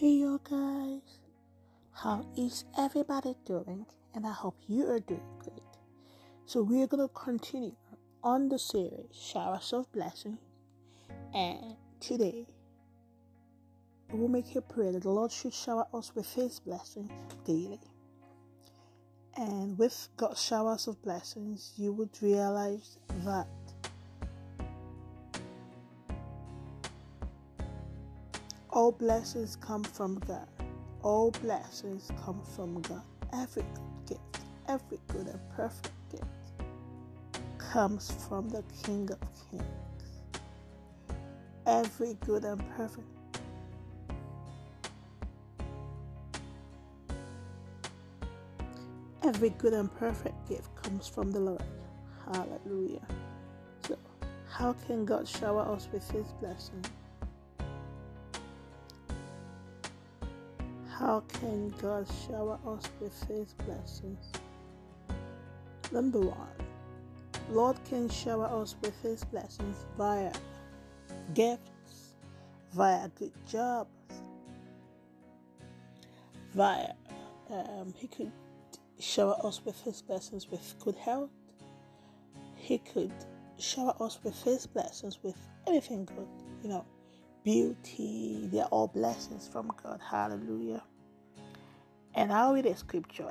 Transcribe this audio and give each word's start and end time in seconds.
Hey, 0.00 0.12
yo, 0.12 0.38
guys. 0.38 1.18
How 1.92 2.24
is 2.34 2.64
everybody 2.78 3.34
doing? 3.44 3.84
And 4.14 4.26
I 4.26 4.32
hope 4.32 4.56
you 4.66 4.88
are 4.88 4.98
doing 4.98 5.20
great. 5.38 5.60
So, 6.46 6.62
we're 6.62 6.86
going 6.86 7.06
to 7.06 7.14
continue 7.14 7.76
on 8.24 8.48
the 8.48 8.58
series 8.58 9.12
Showers 9.12 9.74
of 9.74 9.92
Blessing. 9.92 10.38
And 11.34 11.76
today, 12.00 12.46
we 14.10 14.18
will 14.18 14.28
make 14.28 14.56
a 14.56 14.62
prayer 14.62 14.92
that 14.92 15.02
the 15.02 15.10
Lord 15.10 15.32
should 15.32 15.52
shower 15.52 15.86
us 15.92 16.14
with 16.14 16.32
His 16.32 16.60
blessings 16.60 17.10
daily. 17.44 17.78
And 19.36 19.78
with 19.78 20.08
God's 20.16 20.42
showers 20.42 20.86
of 20.86 21.02
blessings, 21.02 21.74
you 21.76 21.92
would 21.92 22.22
realize 22.22 22.96
that 23.26 23.48
All 28.72 28.92
blessings 28.92 29.56
come 29.56 29.82
from 29.84 30.18
God. 30.20 30.46
All 31.02 31.32
blessings 31.32 32.10
come 32.24 32.40
from 32.42 32.80
God. 32.82 33.02
Every 33.32 33.62
good 33.62 34.06
gift, 34.08 34.44
every 34.68 34.98
good 35.08 35.26
and 35.26 35.40
perfect 35.56 35.92
gift 36.10 36.24
comes 37.58 38.12
from 38.28 38.48
the 38.48 38.62
King 38.84 39.10
of 39.10 39.18
Kings. 39.50 40.22
Every 41.66 42.14
good 42.26 42.44
and 42.44 42.62
perfect 42.76 43.06
Every 49.22 49.50
good 49.50 49.74
and 49.74 49.94
perfect 49.96 50.48
gift 50.48 50.74
comes 50.82 51.06
from 51.06 51.30
the 51.30 51.40
Lord. 51.40 51.62
Hallelujah. 52.26 53.06
So, 53.86 53.98
how 54.48 54.72
can 54.86 55.04
God 55.04 55.28
shower 55.28 55.62
us 55.62 55.88
with 55.92 56.10
His 56.10 56.26
blessing? 56.40 56.82
How 61.00 61.20
can 61.40 61.70
God 61.80 62.06
shower 62.28 62.58
us 62.66 62.82
with 63.00 63.18
His 63.26 63.54
blessings? 63.64 64.32
Number 65.90 66.20
one, 66.20 66.66
Lord 67.48 67.82
can 67.88 68.06
shower 68.10 68.44
us 68.44 68.76
with 68.82 68.92
His 69.00 69.24
blessings 69.24 69.86
via 69.96 70.30
gifts, 71.32 72.16
via 72.74 73.08
good 73.18 73.32
jobs, 73.48 73.88
via 76.54 76.88
um, 77.48 77.94
He 77.96 78.06
could 78.06 78.30
shower 78.98 79.36
us 79.42 79.64
with 79.64 79.80
His 79.80 80.02
blessings 80.02 80.50
with 80.50 80.74
good 80.80 80.96
health. 80.96 81.30
He 82.56 82.76
could 82.76 83.14
shower 83.58 83.94
us 84.00 84.18
with 84.22 84.38
His 84.42 84.66
blessings 84.66 85.18
with 85.22 85.36
anything 85.66 86.04
good, 86.04 86.28
you 86.62 86.68
know, 86.68 86.84
beauty. 87.44 88.48
They're 88.52 88.64
all 88.66 88.88
blessings 88.88 89.48
from 89.48 89.72
God. 89.82 90.00
Hallelujah. 90.00 90.82
And 92.14 92.32
I'll 92.32 92.54
read 92.54 92.66
a 92.66 92.76
scripture 92.76 93.30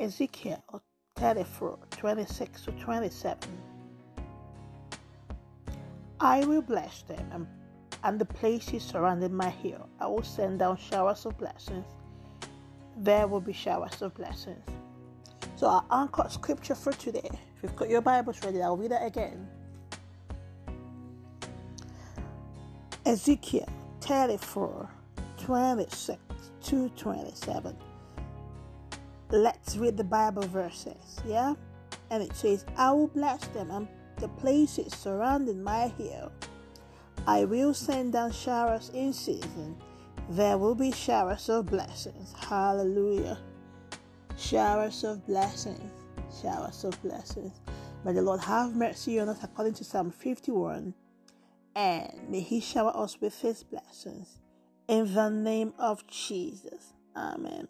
Ezekiel 0.00 0.82
34 1.16 1.78
26 1.90 2.62
to 2.64 2.72
27. 2.72 3.38
I 6.20 6.44
will 6.44 6.62
bless 6.62 7.02
them 7.02 7.28
and, 7.32 7.46
and 8.02 8.18
the 8.18 8.24
places 8.24 8.82
surrounding 8.82 9.34
my 9.34 9.50
hill. 9.50 9.88
I 10.00 10.08
will 10.08 10.22
send 10.22 10.58
down 10.58 10.76
showers 10.76 11.24
of 11.26 11.38
blessings. 11.38 11.86
There 12.96 13.28
will 13.28 13.40
be 13.40 13.52
showers 13.52 14.02
of 14.02 14.14
blessings. 14.14 14.64
So, 15.56 15.68
our 15.68 15.84
anchor 15.90 16.26
scripture 16.28 16.74
for 16.74 16.92
today, 16.92 17.28
if 17.56 17.62
you've 17.62 17.76
got 17.76 17.88
your 17.88 18.00
Bibles 18.00 18.42
ready, 18.44 18.62
I'll 18.62 18.76
read 18.76 18.92
it 18.92 19.02
again. 19.04 19.48
Ezekiel 23.08 23.68
34 24.02 24.90
26 25.38 26.18
to 26.62 26.88
27 26.90 27.76
let's 29.30 29.76
read 29.76 29.96
the 29.96 30.04
Bible 30.04 30.42
verses, 30.42 31.20
yeah? 31.26 31.54
And 32.10 32.22
it 32.22 32.34
says, 32.34 32.64
I 32.76 32.90
will 32.92 33.08
bless 33.08 33.46
them 33.48 33.70
and 33.70 33.88
the 34.16 34.28
places 34.28 34.94
surrounding 34.94 35.62
my 35.62 35.88
hill. 35.88 36.32
I 37.26 37.44
will 37.44 37.74
send 37.74 38.14
down 38.14 38.32
showers 38.32 38.90
in 38.94 39.12
season. 39.12 39.76
There 40.30 40.56
will 40.56 40.74
be 40.74 40.92
showers 40.92 41.48
of 41.48 41.66
blessings. 41.66 42.34
Hallelujah. 42.38 43.38
Showers 44.36 45.04
of 45.04 45.26
blessings. 45.26 45.92
Showers 46.42 46.84
of 46.84 47.00
blessings. 47.02 47.60
May 48.04 48.12
the 48.12 48.22
Lord 48.22 48.40
have 48.40 48.74
mercy 48.76 49.18
on 49.20 49.28
us 49.28 49.42
according 49.42 49.74
to 49.74 49.84
Psalm 49.84 50.10
51. 50.10 50.94
And 51.78 52.28
may 52.28 52.40
He 52.40 52.60
shower 52.60 52.90
us 52.92 53.20
with 53.20 53.40
His 53.40 53.62
blessings. 53.62 54.40
In 54.88 55.14
the 55.14 55.28
name 55.28 55.74
of 55.78 56.04
Jesus. 56.08 56.92
Amen. 57.16 57.68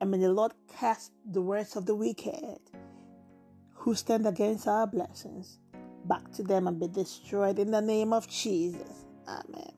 And 0.00 0.10
may 0.12 0.18
the 0.18 0.32
Lord 0.32 0.52
cast 0.78 1.10
the 1.28 1.42
words 1.42 1.74
of 1.74 1.84
the 1.84 1.96
wicked 1.96 2.60
who 3.72 3.96
stand 3.96 4.28
against 4.28 4.68
our 4.68 4.86
blessings 4.86 5.58
back 6.04 6.30
to 6.34 6.44
them 6.44 6.68
and 6.68 6.78
be 6.78 6.86
destroyed 6.86 7.58
in 7.58 7.72
the 7.72 7.80
name 7.80 8.12
of 8.12 8.28
Jesus. 8.28 9.04
Amen. 9.26 9.72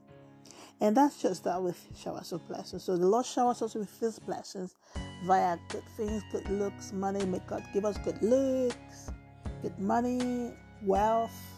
And 0.83 0.95
that's 0.95 1.23
just 1.23 1.45
that 1.45 1.63
with 1.63 1.83
showers 1.97 2.33
of 2.33 2.47
blessings. 2.47 2.85
So 2.85 2.99
the 2.99 3.07
Lord 3.07 3.25
showers 3.25 3.63
us 3.63 3.75
with 3.75 3.99
His 3.99 4.19
blessings 4.19 4.75
via 5.25 5.57
good 5.71 5.85
things, 5.97 6.23
good 6.31 6.47
looks, 6.51 6.93
money. 6.93 7.25
May 7.25 7.41
God 7.47 7.65
give 7.73 7.87
us 7.87 7.97
good 8.05 8.23
looks, 8.23 9.11
good 9.63 9.79
money, 9.79 10.53
wealth. 10.83 11.56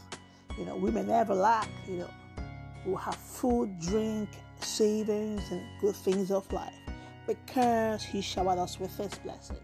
You 0.59 0.65
know, 0.65 0.77
we 0.77 0.91
may 0.91 1.03
never 1.05 1.35
lack. 1.35 1.69
You 1.87 1.99
know, 1.99 2.11
we'll 2.85 2.97
have 2.97 3.15
food, 3.15 3.79
drink, 3.79 4.29
savings, 4.61 5.43
and 5.51 5.63
good 5.81 5.95
things 5.95 6.31
of 6.31 6.51
life 6.53 6.75
because 7.27 8.03
He 8.03 8.21
showered 8.21 8.59
us 8.59 8.81
with 8.81 8.97
His 8.97 9.15
blessings. 9.19 9.61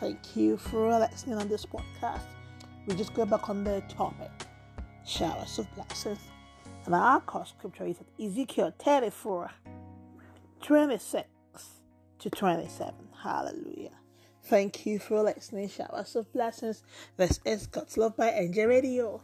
Thank 0.00 0.36
you 0.36 0.56
for 0.56 0.98
listening 0.98 1.38
on 1.38 1.48
this 1.48 1.64
podcast. 1.64 2.20
We 2.86 2.94
just 2.96 3.14
go 3.14 3.24
back 3.24 3.48
on 3.48 3.64
the 3.64 3.82
topic 3.88 4.30
showers 5.06 5.58
of 5.58 5.72
blessings. 5.74 6.18
And 6.84 6.94
our 6.94 7.20
core 7.20 7.46
scripture 7.46 7.86
is 7.86 7.96
Ezekiel 8.20 8.72
34 8.78 9.50
26 10.62 11.28
to 12.18 12.30
27. 12.30 12.94
Hallelujah. 13.22 13.90
Thank 14.44 14.86
you 14.86 14.98
for 14.98 15.22
listening. 15.22 15.68
Showers 15.68 16.14
of 16.16 16.32
blessings. 16.32 16.82
This 17.16 17.40
is 17.44 17.66
God's 17.66 17.96
Love 17.96 18.16
by 18.16 18.30
NJ 18.30 18.68
Radio. 18.68 19.20